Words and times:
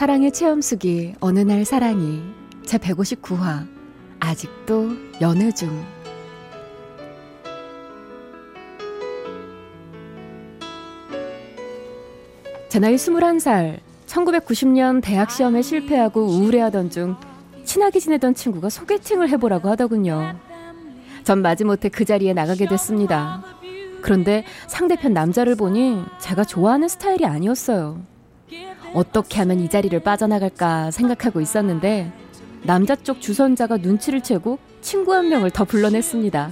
사랑의 0.00 0.32
체험수기 0.32 1.16
어느 1.20 1.40
날 1.40 1.66
사랑이 1.66 2.22
제 2.64 2.78
159화 2.78 3.68
아직도 4.18 4.92
연애 5.20 5.50
중 5.52 5.68
제 12.70 12.78
나이 12.78 12.94
21살 12.94 13.80
1990년 14.06 15.02
대학 15.02 15.30
시험에 15.30 15.60
실패하고 15.60 16.22
우울해하던 16.22 16.88
중 16.88 17.16
친하게 17.64 18.00
지내던 18.00 18.34
친구가 18.34 18.70
소개팅을 18.70 19.28
해보라고 19.28 19.68
하더군요. 19.68 20.34
전 21.24 21.42
마지못해 21.42 21.90
그 21.90 22.06
자리에 22.06 22.32
나가게 22.32 22.68
됐습니다. 22.68 23.44
그런데 24.00 24.44
상대편 24.66 25.12
남자를 25.12 25.56
보니 25.56 26.02
제가 26.20 26.44
좋아하는 26.44 26.88
스타일이 26.88 27.26
아니었어요. 27.26 28.00
어떻게 28.92 29.38
하면 29.38 29.60
이 29.60 29.68
자리를 29.68 29.98
빠져나갈까 30.00 30.90
생각하고 30.90 31.40
있었는데 31.40 32.12
남자 32.62 32.94
쪽 32.96 33.20
주선자가 33.20 33.78
눈치를 33.78 34.20
채고 34.20 34.58
친구 34.80 35.14
한 35.14 35.28
명을 35.28 35.50
더 35.50 35.64
불러냈습니다. 35.64 36.50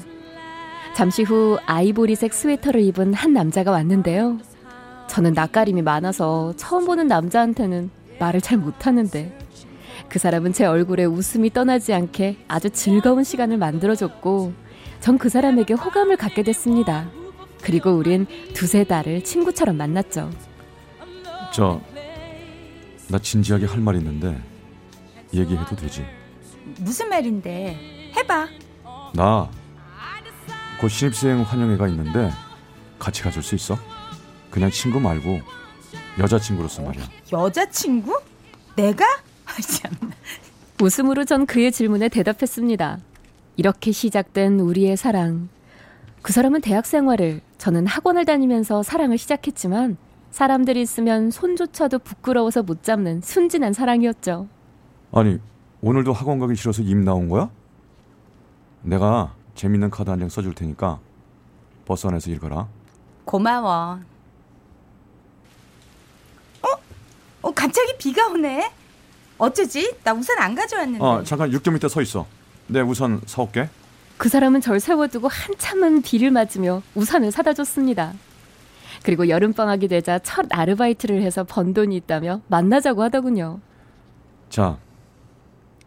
잠시 0.95 1.22
후 1.22 1.58
아이보리색 1.67 2.33
스웨터를 2.33 2.80
입은 2.83 3.14
한 3.14 3.33
남자가 3.33 3.70
왔는데요. 3.70 4.39
저는 5.08 5.33
낯가림이 5.33 5.83
많아서 5.83 6.53
처음 6.56 6.86
보는 6.86 7.06
남자한테는 7.06 7.91
말을 8.19 8.41
잘 8.41 8.58
못하는데 8.58 9.36
그 10.08 10.19
사람은 10.19 10.52
제 10.52 10.64
얼굴에 10.64 11.05
웃음이 11.05 11.50
떠나지 11.52 11.92
않게 11.92 12.39
아주 12.48 12.70
즐거운 12.70 13.25
시간을 13.25 13.58
만들어줬고 13.58 14.52
전 15.00 15.19
그 15.19 15.28
사람에게 15.28 15.75
호감을 15.75 16.17
갖게 16.17 16.42
됐습니다. 16.42 17.08
그리고 17.62 17.91
우린 17.92 18.27
두세 18.55 18.84
달을 18.84 19.23
친구처럼 19.25 19.77
만났죠. 19.77 20.30
저, 21.52 21.80
나 23.09 23.19
진지하게 23.19 23.67
할 23.67 23.81
말 23.81 23.97
있는데 23.97 24.41
얘기해도 25.33 25.77
되지? 25.77 26.05
무슨 26.81 27.09
말인데? 27.09 28.12
해봐. 28.17 28.48
나, 29.14 29.51
곧 30.81 30.89
신입생 30.89 31.42
환영회가 31.42 31.89
있는데 31.89 32.31
같이 32.98 33.23
가줄 33.23 33.42
수 33.42 33.55
있어? 33.55 33.79
그냥 34.51 34.70
친구 34.70 35.01
말고 35.01 35.41
여자친구로서 36.19 36.83
말이야. 36.83 37.05
여자친구? 37.33 38.20
내가? 38.77 39.05
참. 39.61 40.12
웃음으로 40.81 41.25
전 41.25 41.47
그의 41.47 41.73
질문에 41.73 42.09
대답했습니다. 42.09 42.98
이렇게 43.56 43.91
시작된 43.92 44.61
우리의 44.61 44.97
사랑. 44.97 45.48
그 46.23 46.33
사람은 46.33 46.61
대학 46.61 46.86
생활을, 46.86 47.41
저는 47.59 47.86
학원을 47.86 48.25
다니면서 48.25 48.83
사랑을 48.83 49.19
시작했지만 49.19 49.97
사람들이 50.31 50.80
있으면 50.83 51.30
손조차도 51.30 52.01
부끄러워서 52.01 52.63
못 52.63 52.83
잡는 52.83 53.20
순진한 53.23 53.73
사랑이었죠. 53.73 54.47
아니, 55.13 55.39
오늘도 55.80 56.13
학원 56.13 56.39
가기 56.39 56.55
싫어서 56.55 56.83
입 56.83 56.97
나온 56.98 57.29
거야? 57.29 57.51
내가 58.83 59.35
재밌는 59.55 59.91
카드 59.91 60.11
한 60.11 60.19
장 60.20 60.29
써줄 60.29 60.55
테니까 60.55 61.01
버스 61.86 62.07
안에서 62.07 62.30
읽어라. 62.30 62.69
고마워. 63.25 63.98
어? 66.63 66.69
어, 67.42 67.51
갑자기 67.52 67.97
비가 67.98 68.29
오네? 68.29 68.70
어쩌지? 69.39 69.95
나 70.05 70.13
우산 70.13 70.39
안 70.39 70.55
가져왔는데. 70.55 71.05
아, 71.05 71.23
잠깐 71.25 71.51
6점 71.51 71.73
밑에 71.73 71.89
서 71.89 72.02
있어. 72.02 72.27
내 72.67 72.81
우산 72.81 73.20
사올게. 73.27 73.69
그 74.17 74.29
사람은 74.29 74.61
절 74.61 74.81
세워두고 74.81 75.29
한참은 75.29 76.02
비를 76.02 76.31
맞으며 76.33 76.83
우산을 76.95 77.31
사다 77.31 77.55
줬습니다. 77.55 78.13
그리고 79.03 79.29
여름방학이 79.29 79.89
되자 79.89 80.19
첫 80.19 80.47
아르바이트를 80.51 81.23
해서 81.23 81.45
번 81.45 81.73
돈이 81.75 81.97
있다며 81.97 82.41
만나자고 82.48 83.03
하더군요. 83.05 83.61
자, 84.51 84.79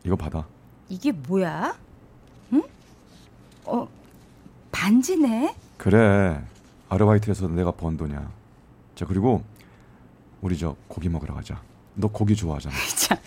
이거 0.05 0.15
받아. 0.15 0.45
이게 0.89 1.11
뭐야? 1.11 1.75
응? 2.53 2.63
어, 3.65 3.87
반지네? 4.71 5.55
그래. 5.77 6.41
아르바이트에서 6.89 7.47
내가 7.47 7.71
번 7.71 7.97
돈이야. 7.97 8.29
자, 8.95 9.05
그리고 9.05 9.43
우리 10.41 10.57
저 10.57 10.75
고기 10.87 11.09
먹으러 11.09 11.33
가자. 11.33 11.61
너 11.93 12.07
고기 12.07 12.35
좋아하잖아. 12.35 12.75
참, 12.97 13.17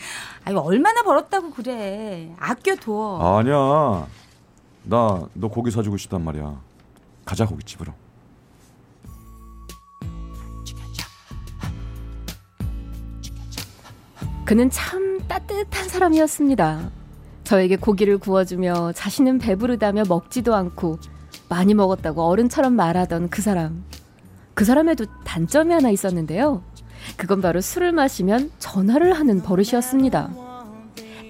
아유 0.45 0.59
얼마나 0.59 1.03
벌었다고 1.03 1.51
그래. 1.51 2.35
아껴 2.39 2.75
둬. 2.77 3.39
아니야. 3.39 4.07
나 4.87 5.29
너 5.35 5.49
고기 5.49 5.71
사주고 5.71 5.97
싶단 5.97 6.23
말이야. 6.23 6.61
가자 7.25 7.47
고깃집으로. 7.47 7.93
그는 14.45 14.69
참 14.69 15.21
따뜻한 15.27 15.89
사람이었습니다. 15.89 16.91
저에게 17.45 17.77
고기를 17.77 18.19
구워주며 18.19 18.93
자신은 18.93 19.39
배부르다며 19.39 20.03
먹지도 20.07 20.55
않고 20.55 20.99
많이 21.49 21.73
먹었다고 21.73 22.23
어른처럼 22.23 22.75
말하던 22.75 23.31
그 23.31 23.41
사람. 23.41 23.85
그 24.53 24.67
사람에도 24.67 25.07
단점이 25.25 25.73
하나 25.73 25.89
있었는데요. 25.89 26.63
그건 27.17 27.41
바로 27.41 27.61
술을 27.63 27.93
마시면 27.93 28.51
전화를 28.59 29.15
하는 29.15 29.41
버릇이었습니다. 29.41 30.31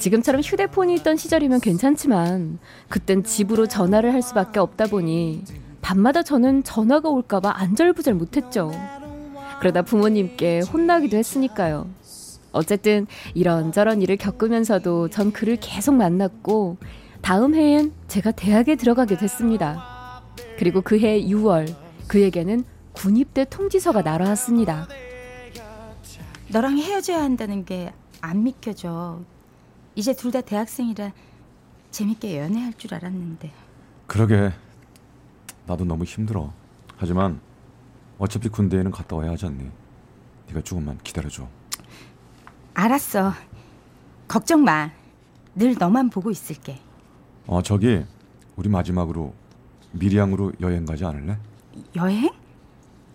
지금처럼 0.01 0.41
휴대폰이 0.43 0.95
있던 0.95 1.17
시절이면 1.17 1.61
괜찮지만 1.61 2.59
그땐 2.89 3.23
집으로 3.23 3.67
전화를 3.67 4.13
할 4.13 4.23
수밖에 4.23 4.59
없다 4.59 4.87
보니 4.87 5.45
밤마다 5.81 6.23
저는 6.23 6.65
전화가 6.65 7.09
올까봐 7.09 7.53
안절부절 7.55 8.15
못했죠. 8.15 8.73
그러다 9.61 9.83
부모님께 9.83 10.61
혼나기도 10.61 11.17
했으니까요. 11.17 11.87
어쨌든 12.55 13.07
이런저런 13.35 14.01
일을 14.01 14.17
겪으면서도 14.17 15.09
전 15.11 15.33
그를 15.33 15.57
계속 15.61 15.95
만났고 15.95 16.79
다음 17.21 17.55
해엔 17.55 17.93
제가 18.09 18.31
대학에 18.31 18.77
들어가게 18.77 19.17
됐습니다. 19.17 20.23
그리고 20.59 20.81
그해 20.81 21.21
6월 21.25 21.75
그에게는 22.09 22.65
군입대 22.93 23.47
통지서가 23.47 24.03
날아왔습니다. 24.03 24.89
너랑 26.49 26.79
헤어져야 26.79 27.23
한다는 27.23 27.65
게 27.65 27.93
안 28.21 28.43
믿겨져. 28.43 29.21
이제 29.97 30.15
둘 30.15 30.33
다 30.33 30.41
대학생이라 30.41 31.13
재밌게 31.91 32.39
연애할 32.41 32.73
줄 32.79 32.95
알았는데. 32.95 33.53
그러게. 34.07 34.51
나도 35.67 35.85
너무 35.85 36.05
힘들어. 36.05 36.51
하지만 36.97 37.39
어차피 38.19 38.49
군대에는 38.49 38.91
갔다 38.91 39.17
와야 39.17 39.33
하지 39.33 39.45
않니? 39.45 39.69
네가 40.49 40.63
조금만 40.63 40.99
기다려줘. 41.05 41.47
알았어. 42.75 43.33
걱정 44.29 44.65
마. 44.65 44.91
늘 45.55 45.77
너만 45.79 46.11
보고 46.11 46.31
있을게. 46.31 46.81
어 47.47 47.63
저기 47.63 48.05
우리 48.57 48.69
마지막으로 48.69 49.33
미리양으로 49.93 50.53
여행 50.61 50.85
가지 50.85 51.05
않을래? 51.05 51.39
여행? 51.97 52.31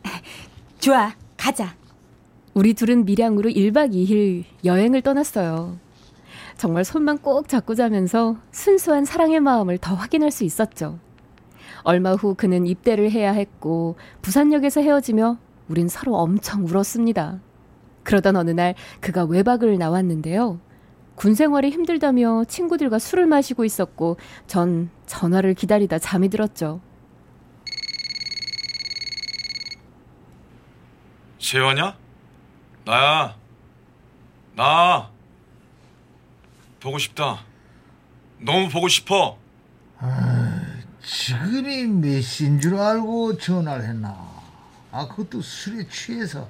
좋아. 0.80 1.14
가자. 1.38 1.76
우리 2.54 2.74
둘은 2.74 3.06
밀양으로 3.06 3.50
1박 3.50 3.94
2일 3.94 4.44
여행을 4.66 5.02
떠났어요. 5.02 5.78
정말 6.58 6.84
손만 6.84 7.18
꼭 7.18 7.48
잡고 7.48 7.76
자면서 7.76 8.38
순수한 8.52 9.06
사랑의 9.06 9.40
마음을 9.40 9.78
더 9.78 9.96
확인할 9.96 10.32
수 10.32 10.44
있었죠. 10.44 11.00
얼마 11.84 12.14
후 12.14 12.36
그는 12.36 12.66
입대를 12.68 13.12
해야 13.12 13.32
했고 13.32 13.96
부산역에서 14.22 14.82
헤어지며 14.82 15.38
우린 15.70 15.88
서로 15.88 16.18
엄청 16.18 16.66
울었습니다. 16.66 17.40
그러던 18.10 18.36
어느 18.38 18.50
날 18.50 18.74
그가 19.02 19.24
외박을 19.24 19.78
나왔는데요. 19.78 20.60
군 21.14 21.36
생활이 21.36 21.70
힘들다며 21.70 22.44
친구들과 22.46 22.98
술을 22.98 23.28
마시고 23.28 23.66
있었고 23.66 24.18
전 24.48 24.90
전화를 25.06 25.54
기다리다 25.54 26.00
잠이 26.00 26.30
들었죠. 26.30 26.82
세화냐? 31.40 31.96
나야. 32.84 33.36
나. 34.56 35.12
보고 36.80 36.98
싶다. 36.98 37.46
너무 38.40 38.70
보고 38.70 38.88
싶어. 38.88 39.38
지금이 41.04 41.84
몇 41.86 42.22
시인 42.22 42.60
줄 42.60 42.76
알고 42.76 43.38
전화를 43.38 43.86
했나? 43.86 44.18
아, 44.92 45.08
그것도 45.08 45.44
술에 45.44 45.88
취해서. 45.88 46.48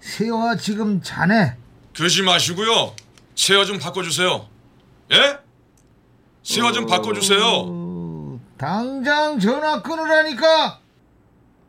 세화 0.00 0.56
지금 0.56 1.00
자네. 1.02 1.56
그러지 1.94 2.22
마시고요. 2.22 2.92
세화 3.34 3.64
좀 3.64 3.78
바꿔주세요. 3.78 4.46
예? 5.12 5.38
세화 6.42 6.72
좀 6.72 6.86
바꿔주세요. 6.86 7.40
어, 7.44 8.40
당장 8.56 9.38
전화 9.38 9.82
끊으라니까. 9.82 10.80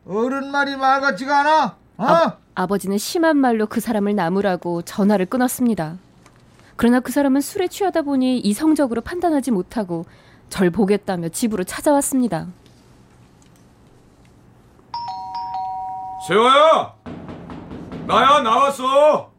어른 0.06 0.50
말이 0.50 0.76
말 0.76 1.00
같지가 1.00 1.40
않아. 1.40 1.76
어? 1.98 2.04
아, 2.04 2.36
아버지는 2.54 2.98
심한 2.98 3.36
말로 3.36 3.66
그 3.66 3.80
사람을 3.80 4.14
나무라고 4.14 4.82
전화를 4.82 5.26
끊었습니다. 5.26 5.96
그러나 6.76 7.00
그 7.00 7.12
사람은 7.12 7.40
술에 7.42 7.68
취하다 7.68 8.02
보니 8.02 8.38
이성적으로 8.40 9.02
판단하지 9.02 9.50
못하고 9.50 10.06
절 10.48 10.70
보겠다며 10.70 11.28
집으로 11.28 11.64
찾아왔습니다. 11.64 12.46
세화야! 16.26 16.94
나야, 18.10 18.40
나왔어! 18.40 19.30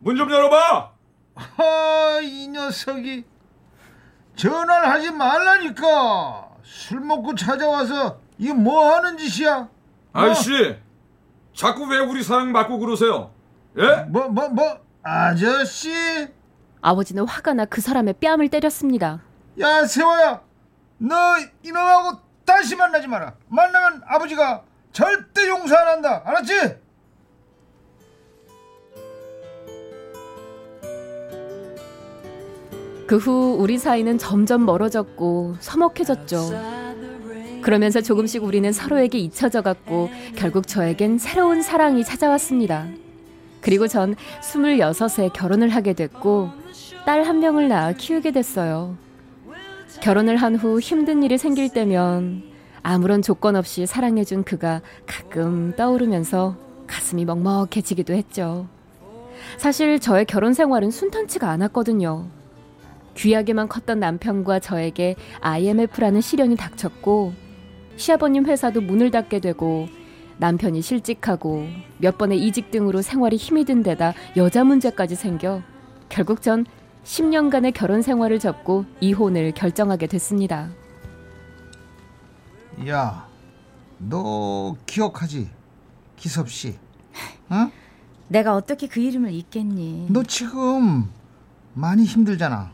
문 0.00 0.16
좀 0.16 0.30
열어봐! 0.30 0.90
아, 1.34 2.18
이 2.22 2.48
녀석이 2.48 3.24
전화를 4.36 4.90
하지 4.90 5.10
말라니까. 5.10 6.48
술 6.62 7.00
먹고 7.00 7.34
찾아와서 7.34 8.18
이게 8.38 8.52
뭐 8.52 8.94
하는 8.94 9.16
짓이야? 9.16 9.56
어? 9.58 9.68
아저씨, 10.12 10.76
자꾸 11.54 11.84
왜 11.86 11.98
우리 11.98 12.22
사랑 12.22 12.52
맞고 12.52 12.78
그러세요? 12.78 13.30
예? 13.78 14.04
뭐, 14.08 14.28
뭐, 14.28 14.48
뭐, 14.48 14.78
아저씨? 15.02 15.92
아버지는 16.82 17.26
화가 17.26 17.54
나 17.54 17.64
그 17.64 17.80
사람의 17.80 18.14
뺨을 18.20 18.48
때렸습니다. 18.50 19.22
야, 19.60 19.86
세화야. 19.86 20.42
너 20.98 21.14
이놈하고 21.62 22.18
다시 22.44 22.76
만나지 22.76 23.06
마라. 23.08 23.34
만나면 23.48 24.02
아버지가 24.06 24.62
절대 24.92 25.48
용서 25.48 25.74
안 25.76 25.88
한다. 25.88 26.22
알았지? 26.26 26.83
그 33.14 33.18
후 33.18 33.54
우리 33.60 33.78
사이는 33.78 34.18
점점 34.18 34.66
멀어졌고 34.66 35.54
서먹해졌죠. 35.60 36.50
그러면서 37.62 38.00
조금씩 38.00 38.42
우리는 38.42 38.72
서로에게 38.72 39.18
잊혀져 39.18 39.62
갔고 39.62 40.10
결국 40.34 40.66
저에겐 40.66 41.18
새로운 41.18 41.62
사랑이 41.62 42.02
찾아왔습니다. 42.02 42.88
그리고 43.60 43.86
전 43.86 44.16
26에 44.42 45.32
결혼을 45.32 45.68
하게 45.68 45.92
됐고 45.92 46.50
딸 47.06 47.22
한 47.22 47.38
명을 47.38 47.68
낳아 47.68 47.92
키우게 47.92 48.32
됐어요. 48.32 48.96
결혼을 50.02 50.34
한 50.36 50.56
후 50.56 50.80
힘든 50.80 51.22
일이 51.22 51.38
생길 51.38 51.68
때면 51.68 52.42
아무런 52.82 53.22
조건 53.22 53.54
없이 53.54 53.86
사랑해준 53.86 54.42
그가 54.42 54.80
가끔 55.06 55.72
떠오르면서 55.76 56.56
가슴이 56.88 57.24
먹먹해지기도 57.26 58.12
했죠. 58.12 58.66
사실 59.56 60.00
저의 60.00 60.24
결혼 60.24 60.52
생활은 60.52 60.90
순탄치가 60.90 61.48
않았거든요. 61.48 62.42
귀하게만 63.14 63.68
컸던 63.68 64.00
남편과 64.00 64.60
저에게 64.60 65.16
IMF라는 65.40 66.20
시련이 66.20 66.56
닥쳤고 66.56 67.32
시아버님 67.96 68.46
회사도 68.46 68.80
문을 68.80 69.10
닫게 69.10 69.40
되고 69.40 69.88
남편이 70.38 70.82
실직하고 70.82 71.66
몇 71.98 72.18
번의 72.18 72.38
이직 72.44 72.70
등으로 72.70 73.02
생활이 73.02 73.36
힘이 73.36 73.64
든 73.64 73.82
데다 73.82 74.14
여자 74.36 74.64
문제까지 74.64 75.14
생겨 75.14 75.62
결국 76.08 76.42
전 76.42 76.66
10년간의 77.04 77.72
결혼 77.74 78.02
생활을 78.02 78.38
접고 78.38 78.84
이혼을 79.00 79.52
결정하게 79.52 80.06
됐습니다. 80.06 80.70
야, 82.88 83.28
너 83.98 84.74
기억하지? 84.86 85.48
기섭 86.16 86.50
씨. 86.50 86.76
어? 87.50 87.70
내가 88.28 88.54
어떻게 88.56 88.88
그 88.88 89.00
이름을 89.00 89.32
잊겠니? 89.32 90.06
너 90.10 90.22
지금 90.22 91.10
많이 91.74 92.04
힘들잖아. 92.04 92.72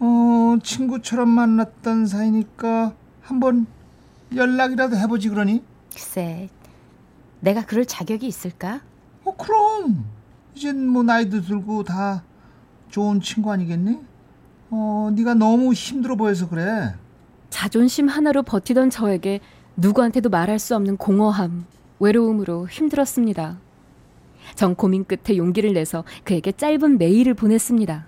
어, 0.00 0.56
친구처럼 0.62 1.28
만났던 1.28 2.06
사이니까 2.06 2.94
한번 3.20 3.66
연락이라도 4.34 4.96
해보지 4.96 5.28
그러니? 5.28 5.62
글쎄, 5.92 6.48
내가 7.40 7.64
그럴 7.64 7.84
자격이 7.84 8.26
있을까? 8.26 8.80
어, 9.24 9.36
그럼. 9.36 10.04
이젠 10.54 10.86
뭐 10.86 11.02
나이도 11.02 11.42
들고 11.42 11.84
다 11.84 12.22
좋은 12.90 13.20
친구 13.20 13.50
아니겠니? 13.52 13.98
어, 14.70 15.10
네가 15.14 15.34
너무 15.34 15.72
힘들어 15.72 16.16
보여서 16.16 16.48
그래. 16.48 16.94
자존심 17.50 18.08
하나로 18.08 18.42
버티던 18.42 18.90
저에게 18.90 19.40
누구한테도 19.76 20.28
말할 20.28 20.58
수 20.58 20.76
없는 20.76 20.96
공허함, 20.96 21.64
외로움으로 22.00 22.68
힘들었습니다. 22.68 23.58
전 24.54 24.74
고민 24.74 25.04
끝에 25.04 25.36
용기를 25.36 25.72
내서 25.72 26.04
그에게 26.24 26.52
짧은 26.52 26.98
메일을 26.98 27.34
보냈습니다. 27.34 28.06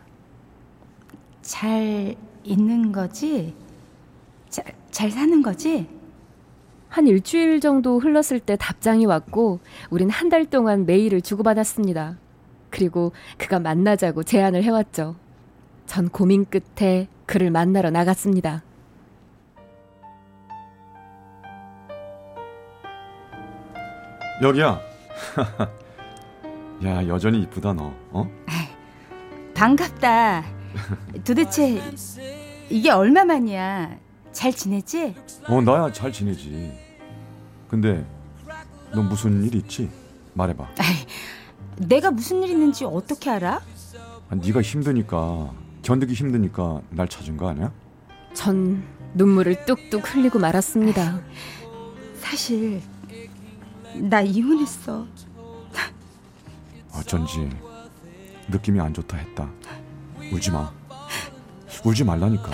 잘 1.51 2.15
있는 2.45 2.93
거지? 2.93 3.57
잘, 4.49 4.65
잘 4.93 5.11
사는 5.11 5.43
거지? 5.43 5.89
한 6.89 7.09
일주일 7.09 7.59
정도 7.59 7.99
흘렀을 7.99 8.39
때 8.39 8.55
답장이 8.57 9.05
왔고 9.05 9.59
우린 9.91 10.11
한 10.11 10.29
달 10.29 10.47
동안 10.47 10.87
메일을 10.87 11.21
주고받았습니다. 11.23 12.19
그리고 12.71 13.11
그가 13.37 13.59
만나자고 13.59 14.23
제안을 14.23 14.63
해왔죠. 14.63 15.17
전 15.87 16.09
고민 16.09 16.45
끝에 16.45 17.09
그를 17.27 17.51
만나러 17.51 17.91
나갔습니다. 17.91 18.63
여기야. 24.41 24.81
야, 26.87 27.07
여전히 27.09 27.43
이쁘다 27.43 27.73
너. 27.73 27.93
어? 28.13 28.31
반갑다. 29.55 30.60
도대체 31.25 31.81
이게 32.69 32.91
얼마만이야? 32.91 33.99
잘 34.33 34.53
지내지? 34.53 35.15
어, 35.49 35.61
나야 35.61 35.93
잘 35.93 36.13
지내지. 36.13 36.73
근데 37.69 38.05
너 38.95 39.03
무슨 39.03 39.45
일 39.45 39.55
있지? 39.57 39.91
말해봐. 40.35 40.65
아이, 40.79 41.87
내가 41.87 42.11
무슨 42.11 42.43
일 42.43 42.51
있는지 42.51 42.85
어떻게 42.85 43.31
알아? 43.31 43.61
아, 44.29 44.35
네가 44.35 44.63
힘드니까 44.63 45.53
견디기 45.83 46.15
힘드니까 46.15 46.83
날 46.91 47.09
찾은 47.09 47.37
거 47.37 47.49
아니야? 47.49 47.73
전 48.35 48.83
눈물을 49.15 49.65
뚝뚝 49.65 50.15
흘리고 50.15 50.39
말았습니다. 50.39 51.21
사실 52.21 52.81
나 53.97 54.21
이혼했어. 54.21 55.07
어쩐지 56.93 57.49
느낌이 58.49 58.81
안 58.81 58.93
좋다 58.95 59.17
했다. 59.17 59.51
울지 60.33 60.51
마. 60.51 60.73
울지 61.85 62.05
말라니까. 62.05 62.51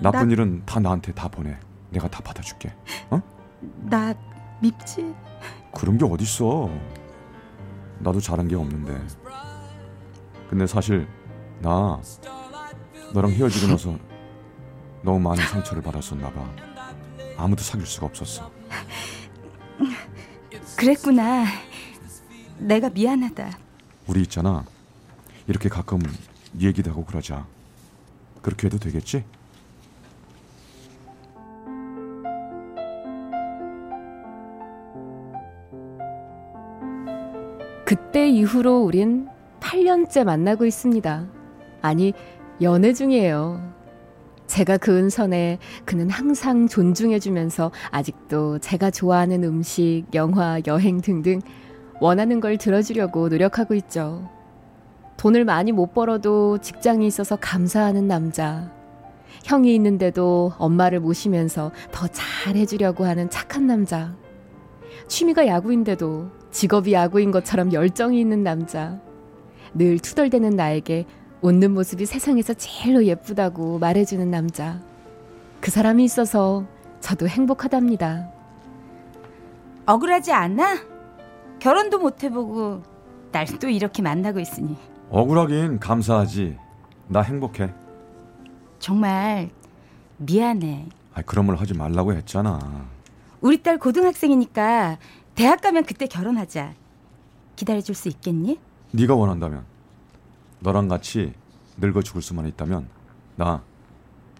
나쁜 0.00 0.26
나- 0.28 0.32
일은 0.32 0.62
다 0.66 0.80
나한테 0.80 1.12
다 1.12 1.28
보내. 1.28 1.56
내가 1.90 2.08
다 2.08 2.20
받아줄게. 2.22 2.74
어? 3.10 3.20
나 3.82 4.12
밉지? 4.60 5.14
그런 5.74 5.96
게 5.98 6.04
어딨어. 6.04 6.70
나도 8.00 8.20
잘한 8.20 8.48
게 8.48 8.56
없는데. 8.56 9.00
근데 10.50 10.66
사실 10.66 11.08
나 11.60 12.00
너랑 13.12 13.30
헤어지고 13.32 13.68
나서 13.72 13.96
너무 15.02 15.20
많은 15.20 15.44
상처를 15.46 15.82
받았었나 15.82 16.30
봐. 16.32 16.50
아무도 17.36 17.62
사귈 17.62 17.86
수가 17.86 18.06
없었어. 18.06 18.50
그랬구나. 20.76 21.44
내가 22.58 22.88
미안하다. 22.90 23.58
우리 24.06 24.22
있잖아. 24.22 24.64
이렇게 25.46 25.68
가끔 25.68 26.00
얘기도 26.60 26.90
하고 26.90 27.04
그러자. 27.04 27.46
그렇게 28.42 28.66
해도 28.66 28.78
되겠지? 28.78 29.24
그때 37.84 38.28
이후로 38.28 38.82
우린 38.82 39.28
8년째 39.60 40.24
만나고 40.24 40.64
있습니다. 40.66 41.26
아니, 41.82 42.12
연애 42.62 42.92
중이에요. 42.92 43.72
제가 44.46 44.76
그은 44.76 45.10
선에 45.10 45.58
그는 45.84 46.10
항상 46.10 46.68
존중해주면서 46.68 47.72
아직도 47.90 48.58
제가 48.58 48.90
좋아하는 48.90 49.42
음식, 49.42 50.04
영화, 50.14 50.60
여행 50.66 51.00
등등 51.00 51.40
원하는 52.00 52.40
걸 52.40 52.58
들어주려고 52.58 53.28
노력하고 53.28 53.74
있죠. 53.74 54.28
돈을 55.16 55.44
많이 55.44 55.72
못 55.72 55.94
벌어도 55.94 56.58
직장이 56.58 57.06
있어서 57.06 57.36
감사하는 57.36 58.06
남자. 58.06 58.70
형이 59.44 59.74
있는데도 59.76 60.52
엄마를 60.58 61.00
모시면서 61.00 61.72
더 61.92 62.06
잘해주려고 62.08 63.04
하는 63.04 63.30
착한 63.30 63.66
남자. 63.66 64.14
취미가 65.08 65.46
야구인데도 65.46 66.30
직업이 66.50 66.92
야구인 66.92 67.30
것처럼 67.30 67.72
열정이 67.72 68.20
있는 68.20 68.42
남자. 68.42 69.00
늘 69.74 69.98
투덜대는 69.98 70.50
나에게 70.50 71.04
웃는 71.42 71.72
모습이 71.72 72.06
세상에서 72.06 72.54
제일로 72.54 73.04
예쁘다고 73.04 73.78
말해주는 73.78 74.30
남자. 74.30 74.80
그 75.60 75.70
사람이 75.70 76.04
있어서 76.04 76.64
저도 77.00 77.28
행복하답니다. 77.28 78.30
억울하지 79.84 80.32
않아? 80.32 80.78
결혼도 81.58 81.98
못 81.98 82.22
해보고 82.22 82.82
날 83.32 83.46
또 83.60 83.68
이렇게 83.68 84.00
만나고 84.00 84.38
있으니 84.38 84.76
억울하긴 85.10 85.78
감사하지. 85.78 86.58
나 87.08 87.20
행복해. 87.20 87.72
정말 88.78 89.50
미안해. 90.18 90.88
아, 91.14 91.22
그런 91.22 91.46
말 91.46 91.56
하지 91.56 91.74
말라고 91.74 92.12
했잖아. 92.14 92.58
우리 93.40 93.62
딸 93.62 93.78
고등학생이니까 93.78 94.98
대학 95.34 95.60
가면 95.60 95.84
그때 95.84 96.06
결혼하자. 96.06 96.74
기다려 97.56 97.80
줄 97.80 97.94
수 97.94 98.08
있겠니? 98.08 98.58
네가 98.92 99.14
원한다면 99.14 99.64
너랑 100.60 100.88
같이 100.88 101.32
늙어 101.76 102.02
죽을 102.02 102.22
수만 102.22 102.46
있다면 102.46 102.88
나 103.36 103.62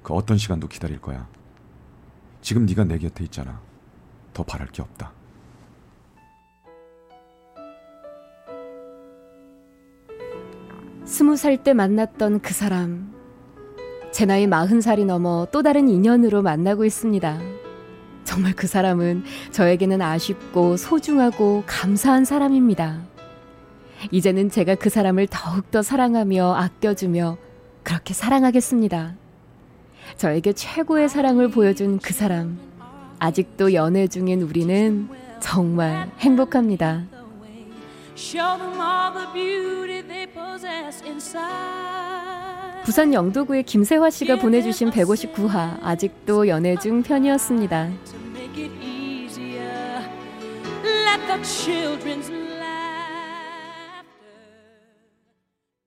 그 0.02 0.12
어떤 0.12 0.37
시간도 0.37 0.68
기다릴 0.68 1.00
거야. 1.00 1.26
지금 2.42 2.66
네가 2.66 2.85
내 2.85 2.99
곁에 2.99 3.25
있잖아. 3.25 3.59
더 4.35 4.42
바랄 4.42 4.68
게 4.68 4.83
없다. 4.83 5.12
스무 11.14 11.37
살 11.37 11.59
때 11.59 11.75
만났던 11.75 12.40
그 12.40 12.52
사람. 12.52 13.14
제 14.11 14.26
나이 14.26 14.49
마흔 14.49 14.80
살이 14.80 15.04
넘어 15.04 15.47
또 15.52 15.62
다른 15.62 15.88
인연으로 15.88 16.42
만나고 16.42 16.85
있습니다. 16.85 17.40
정말 18.25 18.52
그 18.52 18.66
사람은 18.66 19.23
저에게는 19.52 20.02
아쉽고 20.02 20.76
소중하고 20.76 21.62
감사한 21.66 22.25
사람입니다. 22.25 22.99
이제는 24.11 24.50
제가 24.50 24.75
그 24.75 24.90
사람을 24.90 25.28
더욱더 25.30 25.83
사랑하며 25.83 26.52
아껴주며 26.52 27.37
그렇게 27.85 28.12
사랑하겠습니다. 28.12 29.14
저에게 30.16 30.52
최고의 30.52 31.09
사랑을 31.09 31.49
보여준 31.49 32.00
그 32.00 32.12
사람. 32.12 32.59
아직도 33.21 33.73
연애 33.75 34.09
중인 34.09 34.42
우리는 34.42 35.09
정말 35.38 36.11
행복합니다. 36.18 37.13
Show 38.16 38.59
them 38.59 38.80
all 38.80 39.12
the 39.12 39.26
beauty 39.33 40.00
they 40.06 40.26
possess 40.26 41.02
inside. 41.04 42.85
부산 42.85 43.12
영도구의 43.12 43.64
김세화 43.64 44.11
씨가 44.11 44.37
보내주신 44.37 44.90
159화 44.90 45.83
아직도 45.83 46.47
연애 46.49 46.76
중 46.76 47.02
편이었습니다. 47.02 47.88
To 48.04 48.18
make 48.30 48.64
it 48.64 48.73
easier, 48.80 50.00
let 50.85 51.21
the 51.26 51.42
children's 51.42 52.30